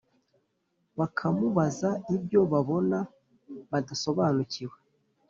bakamubaza 0.99 1.89
ibyo 2.15 2.39
babona 2.51 2.97
badasobanukiwe 3.71 4.75